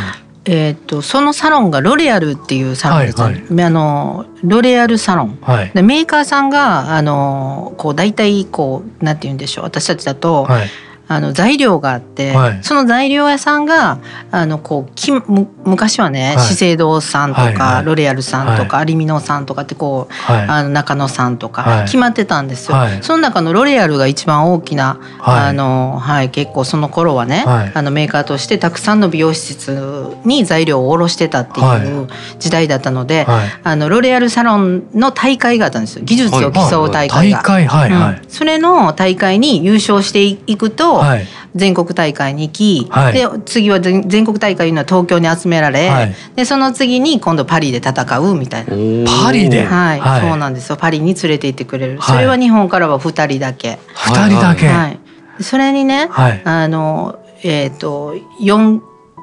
[0.51, 10.69] えーと、そのサロンがロレアルっていうサロンです、はいはい、あのロレアルサロン、はい、でメーカーさんがあのこう大体こうなんて言うんでしょう私たちだと、はい、
[11.09, 13.99] あの材料があって、はい、その材料屋さんが
[14.31, 22.77] あのこうきむ昔はね、はい、資生堂さんとか、はいはい、ロレアルさんとか、有美濃さんとかってこう、あの中野さんとか決まってたんですよ。
[23.03, 33.27] その中のロレアルが一番大きな、あのはい結構その頃はね、あのメーカーとしてたくさんの美容室に材料を卸してたっていう時代だったので、
[33.65, 36.05] あのロレアルサロンの大会があったんですよ。
[36.05, 38.19] 技術を競う大会が。
[38.29, 40.98] それの大会に優勝していくと
[41.55, 49.11] 全国大会に行き、はい、で次は全国大会いうのは東京に集められ、はい、でその次に今度パリで戦うみたいな。
[49.25, 50.77] パリで、はい、はい、そうなんですよ。
[50.77, 53.79] パリに連れて行ってくれる、それは日本からは2人だけ。
[53.95, 54.99] 2人だけ、はい、
[55.41, 56.09] それにね、
[56.45, 58.81] あのえっ、ー、と4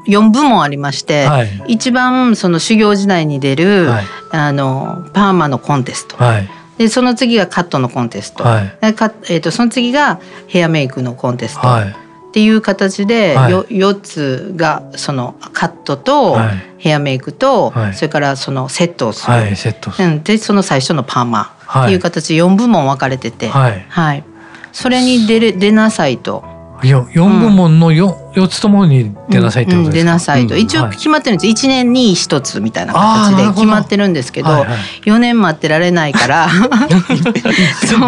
[0.07, 11.93] 4部門ありまして、はい、一番その修行時代に出る、はい、あのパーマのコンテスト、はい、でその次がカットのコンテスト、はい、えーと、その次がヘアメイクのコンテスト、はい、っ
[12.33, 16.37] ていう形で、はい、4つがそのカットと
[16.77, 21.55] ヘアメイクと、はい、それからそのセットをする、はい、セットうん、でその最初のパーマ。
[21.67, 23.69] っていう形で4部門分かれてて、は
[24.15, 24.23] い。
[24.71, 26.54] それに出れ出なさいと。
[26.83, 31.65] 四部門の 4, 4つともに出なさいってことですか、うん、出なさいと、一応決まってるんです。
[31.65, 36.49] 1年に1つみたいな形で決まってるんですけどど、はいはい、4年待ってられないから。
[37.85, 37.99] そう。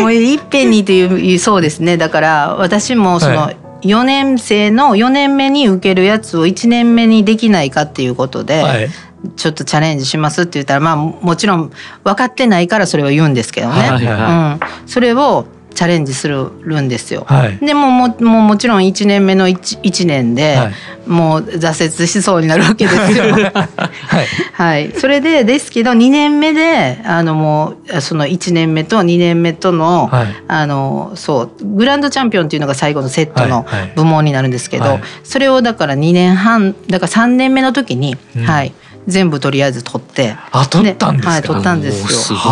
[0.00, 1.96] もういっぺんにというそうですね。
[1.96, 8.88] だから私もその、4年生の4年目に受けるやつを1年目にできないかっていうことで、はい、
[9.36, 11.70] ちょっとチャレンジしますって言ったらまあもちろん
[12.02, 17.24] 分かってないからそれを言うんですけどね、はいはい、うん、それをチャレンジするんですよ。
[17.26, 20.72] はい、でももももちろん1年目の 1, 1年で、はい、
[21.06, 23.24] もう挫折しそうになるわけですよ。
[23.34, 30.10] はい、はい、それでですけど2年目であのもうその1年目と2年目との,、
[30.48, 38.72] あのそうグランドチャンピオンっていうのが最後のセットの部門になるんですけど、それをだから2年半だから3年目の時に、うん、はい
[39.06, 40.36] 全部とりあえず取って。
[40.50, 42.08] あ取ったんですはい取ったんですよ。
[42.08, 42.42] すごい。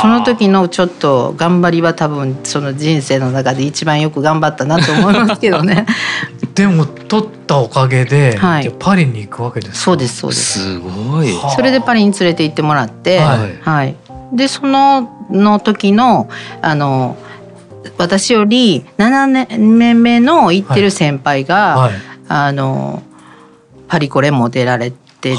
[0.00, 5.86] その時のちょっと頑張りは多分その人生の中で一番よく頑張ったなと思いますけどね。
[6.54, 10.58] でも取ったおかげで、はい、パリに行くわけですそうですそうです。
[10.58, 11.32] すごい。
[11.54, 13.96] それでパリに連れて行ってもらって、はい、はい、
[14.32, 16.28] でそのの時の
[16.62, 17.16] あの
[17.98, 21.92] 私より7年目の行ってる先輩が、はい。
[21.92, 23.02] はい、あの
[23.88, 25.30] パリコレも出られって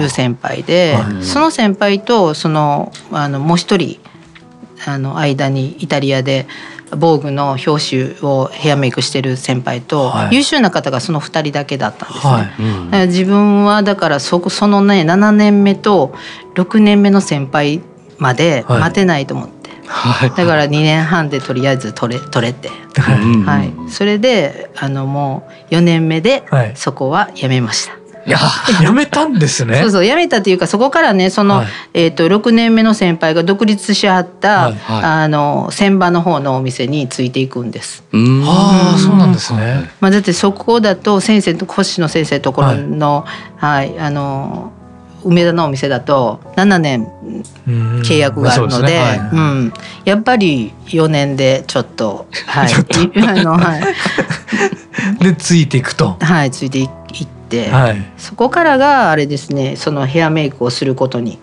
[0.00, 4.00] る先輩で、その先輩とそのあのもう一人
[4.86, 6.46] あの間にイタリアで
[6.96, 12.32] 防具の表紙をヘアメイクしてる先輩と、はい、優秀な方がその2人だけだったんですね。
[12.32, 12.42] は
[12.94, 13.02] い。
[13.02, 16.14] うん、自分はだからそそのね7年目と
[16.54, 17.82] 6年目の先輩
[18.18, 27.97] まで待てないと思って、はい、だから2年半でとりあえず取れ取れて、はい、それであのもう4年目でそこはやめました。
[28.28, 28.38] いや
[28.82, 29.80] やめたんですね。
[29.80, 34.72] そうそうやめたっていうかそこからねその、はい、えっ、ー、と六年目の先輩が独立しはった、はい。
[34.72, 38.04] はい、あの船場の方のお店についていくんです。
[38.12, 39.90] ああそうなんですね。
[40.00, 43.24] まあだってそこだと先生と星野先生ところの、
[43.56, 44.72] はい、はい、あの
[45.24, 47.08] 梅田のお店だと7年
[48.02, 48.98] 契約があるので、まあね。
[48.98, 49.72] はい、うん、
[50.04, 52.68] やっぱり4年でちょっとはい。
[53.26, 53.82] あのはい。
[55.24, 56.16] でついていくと。
[56.20, 56.97] はいついていって、
[57.70, 61.38] はい、そこからがあれですねそのヘアメイクをすることに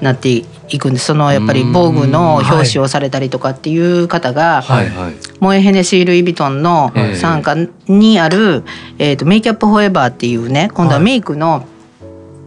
[0.00, 0.44] なってい
[0.78, 1.06] くんです。
[1.06, 7.56] そのやっぱり防具の表紙をされたりとかっていう方が、はいはい、モエヘネシール・イ・ヴィトンの傘下
[7.88, 8.64] にある、
[8.98, 11.66] えーと、メイキャップ・フォーエバーっていうね今度はメイクの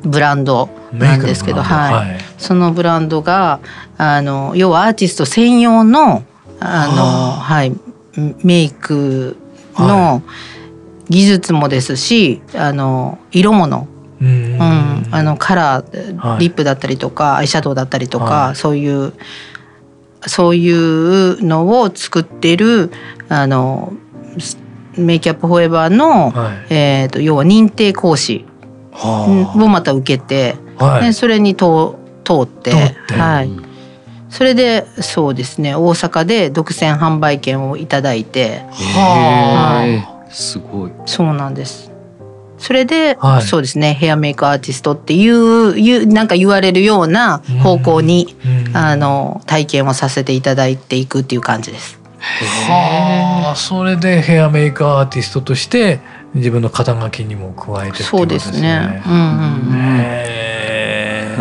[0.03, 3.59] ブランドなんですけど、はい、はい、そのブランドが
[3.97, 6.23] あの要はアーティスト専用の
[6.59, 7.75] あの、はい、
[8.43, 9.35] メイク
[9.75, 10.21] の
[11.09, 13.87] 技術もですしあの色物
[14.21, 19.13] うん、あのカラーリップだったりとか、アイシャドウだったりとか、はい、そういう
[20.27, 22.91] そういうのを作ってる
[23.29, 23.93] あの
[24.95, 28.45] メイキャップフォーエバーの、はい、えーと、要は認定講師
[28.93, 32.71] をまた受けて、はい、それに通通って。
[33.09, 33.51] はい、
[34.29, 38.59] それでそうですね大阪で独占販売権をいただいて。
[38.69, 40.91] はい、すごい。
[41.05, 41.91] そうなんです。
[42.61, 43.95] それで、はい、そうですね。
[43.95, 48.35] ヘアメイクアーティストっていういうなんか言われるような方向に、
[48.73, 51.99] あの体験をさせていただいていくっていう感じです。
[52.21, 56.01] はあそれでヘアメイクアーティストとして
[56.35, 59.01] 自分の肩書きにも加えて、ね、そうですね。
[59.07, 59.13] うん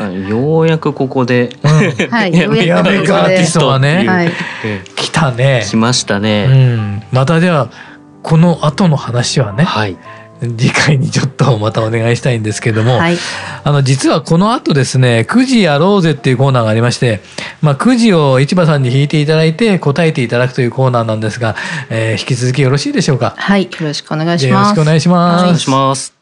[0.09, 1.70] うん、ようやくここで、うん、
[2.09, 4.33] はい、 ヘアメイクアーティストはね、はい、
[4.96, 5.62] 来たね。
[5.66, 6.46] 来ましたね。
[6.48, 7.68] うん、またでは
[8.22, 9.64] この後の話はね。
[9.64, 9.96] はい。
[10.40, 13.16] 次回にちょっとまたお願いしたいんですけども、はい、
[13.62, 17.20] あの実はこの後ですね「9時やろうぜ」っていうコーナーがありまして、
[17.61, 21.56] まあ、9時を市場さんに引いていただいて答えていただくというコーナーなんですが、
[21.90, 23.35] えー、引き続きよろしいでしょうか？
[23.37, 26.14] はいよろしくお願いしますよろしくお願いします、お願いします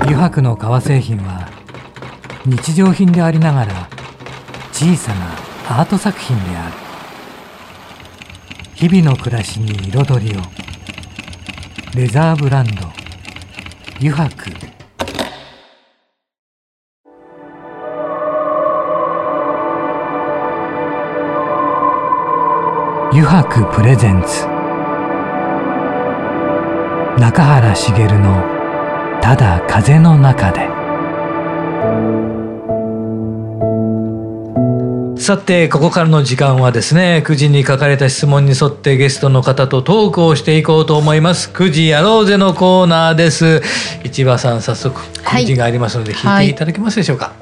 [0.00, 1.48] 油白の革製品は
[2.44, 3.88] 日常品でありながら
[4.72, 5.26] 小さな
[5.80, 6.87] アート作品である
[8.80, 10.40] 日々の暮らしに彩りを。
[11.96, 12.86] レザーブランド。
[13.96, 14.52] 油白
[23.10, 24.46] 油白プレゼンツ。
[27.20, 28.44] 中原茂の
[29.20, 30.68] 「ただ風の中で」
[35.28, 41.50] さてここからの時間はですね9時に書かれた質問に沿ってゲストの方とトークをしていこうと思います。
[41.50, 43.60] 9時やろうぜのコーナーです。
[44.04, 47.32] 市場さん早速9時がありますので弾いていただけますでしょうか、は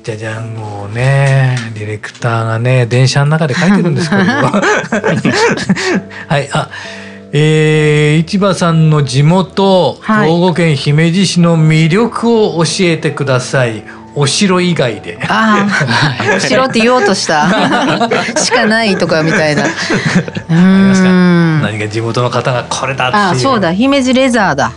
[0.00, 4.50] い、じゃじゃんもうねディレクターがね電車の中で書いてるんですけど は
[6.40, 6.68] いあ
[7.32, 13.84] えー、市場さんの地元、はい、兵庫県姫路市の魅力を教えてください
[14.16, 15.66] お城以外であ
[16.30, 17.46] あ お城って言おうとした
[18.40, 19.64] しかないとかみたいな
[20.48, 24.72] 何か地元の方がこれだってあそうだ姫路レザーだ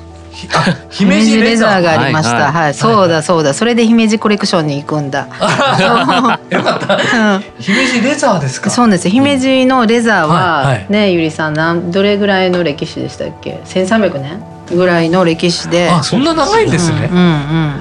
[0.91, 2.36] 姫路レザーがありました。
[2.36, 3.56] はい、はいはい、そうだそうだ。
[3.56, 5.21] それで姫路コレクションに行くんだ。
[6.52, 7.00] よかった。
[7.60, 8.69] 姫路レザーですか？
[8.69, 9.10] そうです。
[9.10, 13.62] 姫路のレザーは、ねゆりさんなんどれぐらいの歴史でしたっけ？
[13.65, 14.39] 千三百年
[14.71, 15.89] ぐらいの歴史で。
[15.89, 17.10] あそんな長いんですね。
[17.12, 17.73] うん、うん、うん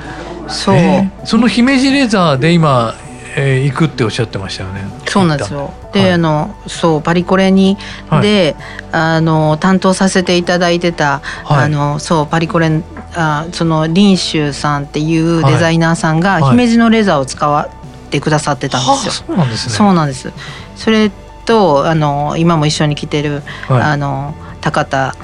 [0.49, 2.95] そう、えー、その姫路レザーで今、
[3.37, 4.85] えー、行くっておっしゃってましたよね。
[5.07, 5.73] そうなんですよ。
[5.93, 7.77] で、はい、あのそうパリコレに、
[8.09, 8.57] はい、で
[8.93, 12.83] あの担当させていただいてた、はい、あのそうパリコレ
[13.15, 17.69] あその林州さんっていうデザイナーさんが姫路のレザーを使わ
[18.07, 19.75] ってくださってたんですよ、そうなんですね。
[19.75, 20.33] そうなんです。
[20.77, 21.11] それ
[21.45, 25.15] とあの今も一緒に来てる、あの高田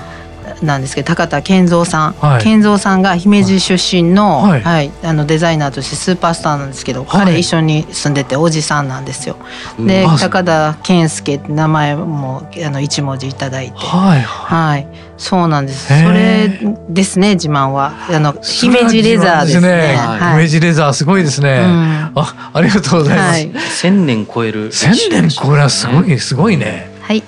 [0.62, 9.37] なんですけど高田健三さん、はい、健三さんが姫路出身の,、はい、はい、あのデザイナーとしてスーパースターなんですけど、彼一緒に住んでておじさんなんですよ。
[9.79, 14.87] で高田健介って名前もあの一文字いただいて、はい、はい、
[15.17, 15.87] そうなんです。
[15.87, 16.49] それ
[16.88, 17.93] ですね自慢は。
[18.11, 19.99] あの姫路レザーですね。
[20.33, 21.61] 姫路レザーすごいですね。
[21.64, 23.79] うん、あありがとうございます。
[23.79, 24.72] 千、年超える。
[24.72, 25.70] 千年超える。
[25.70, 26.91] すごいすごいね。
[27.01, 27.22] はい。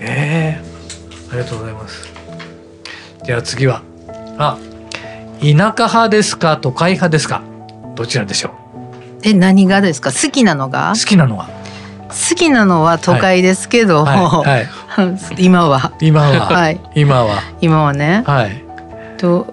[0.00, 0.70] ええ
[1.30, 1.99] ありがとうございます。
[3.30, 3.82] じゃあ次は
[4.38, 4.58] あ
[5.40, 7.44] 田舎派ですか都会派ですか
[7.94, 8.52] どちらでしょう？
[9.22, 10.10] え何がですか？
[10.10, 10.94] 好きなのが？
[10.98, 11.46] 好きなのは？
[12.08, 14.64] 好きなのは都会ですけど、はい。
[14.64, 15.16] はい。
[15.46, 15.92] 今は。
[16.00, 17.40] 今は、 はい、今は。
[17.60, 18.24] 今はね。
[18.26, 18.64] はい。
[19.16, 19.46] と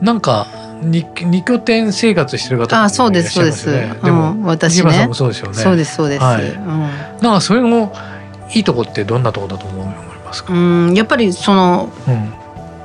[0.00, 0.46] なんか
[0.80, 3.66] 二二拠点生活してる方、ね、あそうですそうです。
[4.04, 5.08] でも、うん、私ね。
[5.14, 5.54] そうですよね。
[5.54, 6.22] そうですそうです。
[6.22, 6.80] はい、うん、
[7.22, 7.92] なんかそれの
[8.54, 9.86] いいとこってどんなとこだと思い
[10.24, 10.52] ますか？
[10.52, 12.34] うんやっぱりその、うん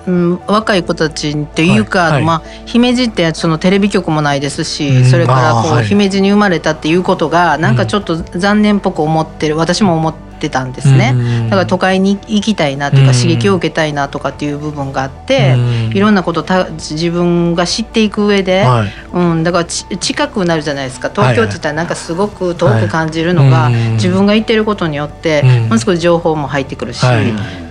[0.08, 11.16] うん、若い子たちっていうか、はいはい、まあ、姫路ってそのテレビ局もないですし、それからこう、姫路に生まれたっていうことがなんかちょっと残念っぽく思ってる、私も思ってってたんですね、
[11.46, 15.56] だから都会に行きたいなというか刺激を受けたいなとかっていう部分があって、
[15.94, 21.10] いろんなことた自分が知っていく上で、はい、うん、だから近くなるじゃないですか。
[21.10, 27.06] 東京って言ったらなんかすごく遠く感じるのが、自分が行ってることによってものすごい情報も入ってくるし、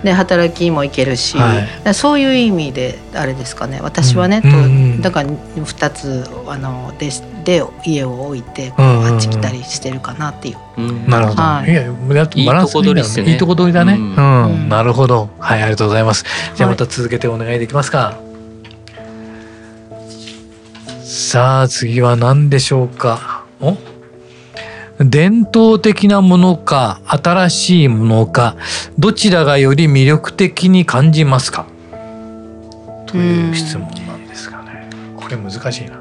[0.03, 1.37] で働きも行けるし、
[1.93, 7.09] そういう意味であれですかね私はね、とだから2つあので
[7.43, 11.09] で家を置いてこうあっち来たりしてるかなっていう。
[11.09, 11.41] なるほど。
[11.41, 11.91] はい、いや
[12.45, 13.01] バランスいいね。
[13.31, 13.93] いいとこ取りだね。
[13.93, 15.29] うん、なるほど。
[15.39, 16.25] はい、ありがとうございます。
[16.55, 18.17] じゃあまた続けてお願いできますか。
[21.03, 23.45] さあ次は何でしょうか。
[23.61, 23.77] お？
[24.97, 28.55] 伝統的なものか新しいものか
[28.97, 31.67] どちらがより魅力的に感じますか？
[33.05, 34.89] という質問なんですがね。
[35.15, 35.97] これ難しいな。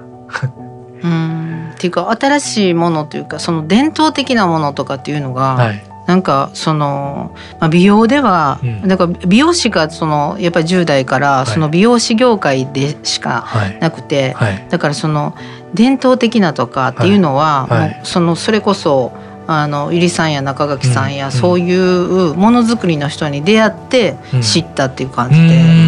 [1.03, 1.71] うん。
[1.75, 13.47] っていうか新しいものというかその伝統的なものとかっていうのが、はい、なんかその、まあ、美容では、うん、なんか美容師がそのやっぱり10代からその美容師業界でしか
[13.81, 14.53] なくて、はい。
[14.55, 15.35] はい、だからその
[15.75, 19.13] 伝統的なとかっていうのは、もうそのそれこそ
[19.47, 25.84] あの入さんや中垣さんや、そういうものづくりの人に出会って知ったっていう感じで、うん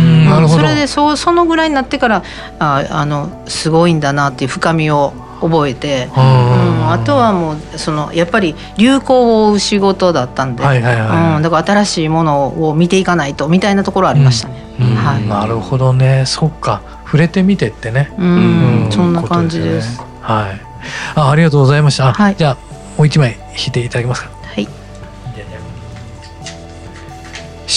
[0.49, 2.23] それでそそのぐらいになってから
[2.59, 14.55] ああのすごいんだなっていう深みを覚えて、うん、あとはもうそのやっぱり流行を追う仕事だったんで、はいはいはい、うん、だから新しいものを見ていかないとみたいなところありましたね。
[14.81, 16.25] うん、はい、なるほどね。
[16.27, 16.83] そっか。
[17.05, 18.13] 触れてみてってね。
[18.19, 20.01] うん、そんな感じです。
[20.21, 20.61] はい。
[21.15, 22.13] あありがとうございました。
[22.13, 22.57] はい、じゃあ
[22.97, 24.36] もう一枚引いていただけますか。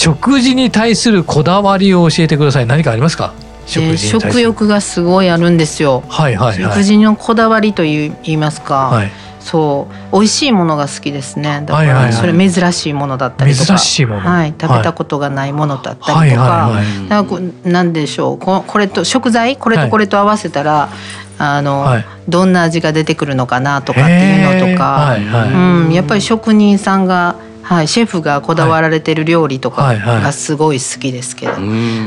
[0.00, 2.66] 食事に対するこだわりを教えてください。
[2.66, 3.34] 何かありますか？
[3.66, 6.02] 食事食欲がすごいあるんですよ。
[6.08, 8.86] はいはい、はい、食事のこだわりといいますか。
[8.86, 9.10] はい。
[9.40, 10.12] そう。
[10.12, 11.64] 美味しいものが好きですね。
[11.66, 16.70] だからそれ珍しいものだったりとか、はい、食べたことがないものだったりとか、
[17.10, 17.38] なんか
[17.68, 18.38] なんでしょう。
[18.38, 19.58] ここれと食材？
[19.58, 20.88] これとこれと合わせたら、
[21.36, 25.52] あの、はい、どんな味が出てくるのかなとかっていうのとか、はいはい、
[25.84, 27.36] うん、やっぱり職人さんが
[27.70, 31.60] はい、シェフがこだわられてる料理とかがすごい好きですけど、はい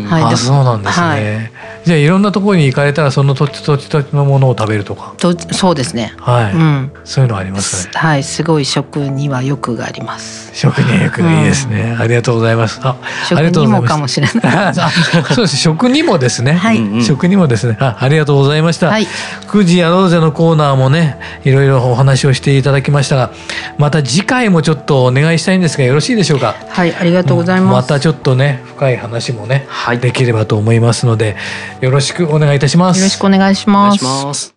[0.03, 5.13] はい、あそうなんですね、はい、じゃあいろんなところに行かれたらその土地土地土地のものを食べるとか。
[5.17, 6.13] とそうですね。
[6.17, 7.91] はい、うん、そういうのありますね？
[7.95, 10.51] はいすごい食には欲があります。
[10.55, 12.79] 食に欲がいいですね、うん、ありがとうございます。
[12.83, 14.73] あ食にもかもしれない。
[15.33, 15.57] そうです。
[15.57, 17.77] 食にもですね、はい、食にもですね。
[17.79, 19.07] あありがとうございました、はい、
[19.47, 23.31] 9時やろうぜのコーナーもねいろいろお話をしていただきましたが
[23.77, 26.55] また次回もちょっとお願いしたいんですがよろしいでしょうか？
[26.69, 31.35] はいありがとうございます、またちょっとね深い話もね、はい、できればと思いますので
[31.83, 32.99] よろしくお願いいたします。
[32.99, 33.93] よろしくお願いしま
[34.33, 34.55] す。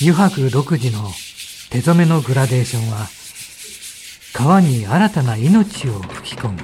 [0.00, 1.10] 油白独自の
[1.70, 3.08] 手染めのグラデーションは
[4.32, 6.58] 川に新たな命を吹き込む。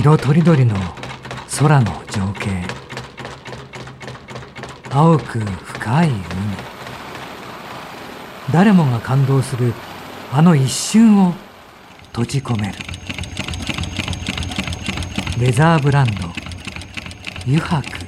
[0.00, 0.76] 色とりどりの
[1.58, 2.64] 空の情景。
[4.88, 6.69] 青く深い海
[8.52, 9.72] 誰もが感動する
[10.32, 11.34] あの一瞬を
[12.12, 12.74] 閉じ込める。
[15.38, 16.28] レザーブランド
[17.46, 18.00] 油白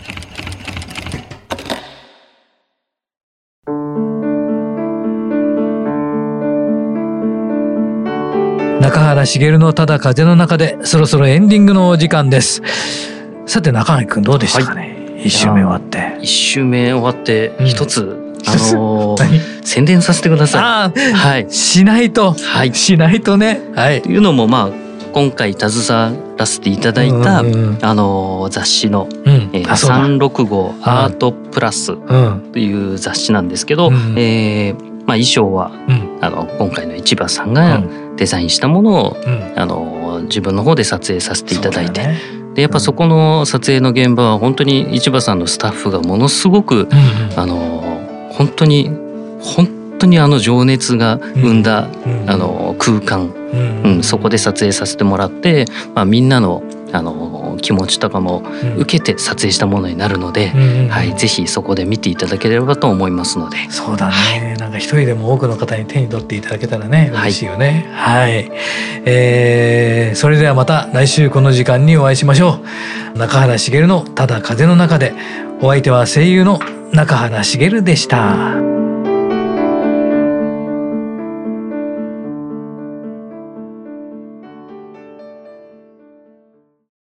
[8.80, 12.60] 中原茂のただ風の中でそろそろエンディングのお時間です。
[13.46, 15.26] さて中原君どうでしたかね、はい。
[15.28, 16.18] 一周目終わって。
[16.20, 21.12] 一周目終わって一つ、うん、あのー、 宣伝させてください。
[21.12, 21.46] はい。
[21.50, 22.32] しないと。
[22.32, 22.74] はい。
[22.74, 23.60] しないとね。
[23.74, 24.02] はい。
[24.02, 24.82] というのもまあ
[25.12, 31.96] 今回携わらせていただいた、うんうんうん、あの雑誌の、うんえー、三六号アートプラス
[32.52, 37.82] という雑誌なんですけど、うん、えー、まあ衣装は、うん、あの今回の市場さんが
[38.16, 42.42] デザインしたものを、うん、あの自分の方で撮影させていただいて。
[42.54, 46.88] でやっぱそこの撮影の現場は本当に市場さんのスタッフがものすごく、うんうん、
[47.34, 47.91] あの
[48.32, 48.90] 本当に
[49.40, 51.88] 本当にあの情熱が生んだ、
[52.26, 53.32] あの空間。
[53.84, 56.62] うん、そこで撮影させてもらって、まあ、みんなの
[56.92, 58.42] あの気持ちとかも
[58.76, 63.56] 受けて撮影したものになるので、うん、はい、ぜひそこで見ていただければと思いますので。
[63.70, 67.90] そうだね、はい、なんか一人でも多くの方に手に取っていただけたらね嬉しいよね。
[67.94, 68.52] はい、はい、
[69.06, 72.60] えー、それではまた来週この時間にお会いしましょ
[73.14, 73.18] う。
[73.18, 75.12] 中原茂のただ風の中で。
[75.64, 76.58] お相手は声優の
[76.92, 78.81] 中原茂でした。